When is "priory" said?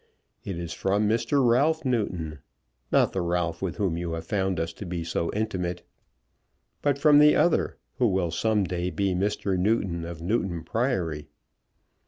10.63-11.27